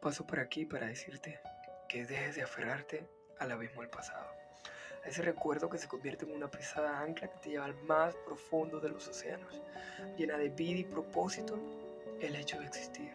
[0.00, 1.40] Paso por aquí para decirte
[1.86, 3.06] que dejes de aferrarte
[3.38, 4.30] al abismo del pasado.
[5.04, 8.16] A ese recuerdo que se convierte en una pesada ancla que te lleva al más
[8.24, 9.60] profundo de los océanos,
[10.16, 11.58] llena de vida y propósito
[12.18, 13.12] el hecho de existir.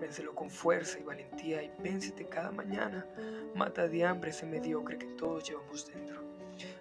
[0.00, 3.06] Vénselo con fuerza y valentía y véncete cada mañana.
[3.54, 6.24] Mata de hambre ese mediocre que todos llevamos dentro.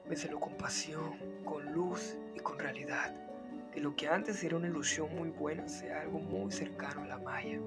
[0.09, 3.13] Vénselo con pasión, con luz y con realidad
[3.75, 7.17] que lo que antes era una ilusión muy buena sea algo muy cercano a la
[7.17, 7.59] magia.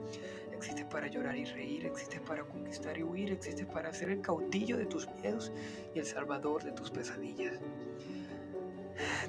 [0.54, 4.78] Existe para llorar y reír, existe para conquistar y huir, existe para ser el caudillo
[4.78, 5.52] de tus miedos
[5.94, 7.60] y el salvador de tus pesadillas.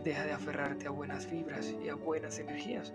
[0.05, 2.93] Deja de aferrarte a buenas vibras y a buenas energías.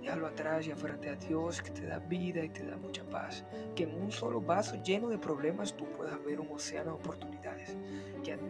[0.00, 3.44] Déjalo atrás y aférrate a Dios que te da vida y te da mucha paz.
[3.76, 7.76] Que en un solo vaso lleno de problemas tú puedas ver un océano de oportunidades.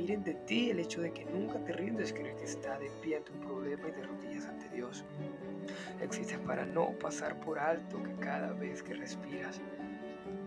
[0.02, 3.18] Admiren de ti el hecho de que nunca te rindes, creer que está de pie
[3.18, 5.04] ante un problema y de rodillas ante Dios.
[6.00, 9.60] Existe para no pasar por alto que cada vez que respiras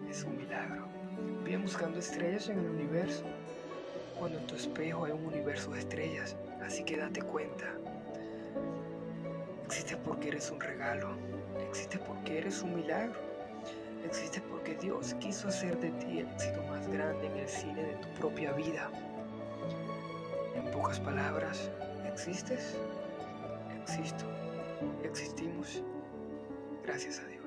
[0.10, 0.90] es un milagro.
[1.46, 3.24] Vive buscando estrellas en el universo,
[4.20, 6.36] cuando en tu espejo hay un universo de estrellas.
[6.62, 7.78] Así que date cuenta
[9.66, 11.16] Existe porque eres un regalo.
[11.66, 13.22] Existe porque eres un milagro.
[14.06, 17.96] Existe porque Dios quiso hacer de ti el éxito más grande en el cine de
[17.96, 18.92] tu propia vida.
[20.86, 21.72] Pocas palabras,
[22.06, 22.78] ¿existes?
[23.82, 24.24] Existo.
[25.04, 25.82] Existimos.
[26.84, 27.45] Gracias a Dios.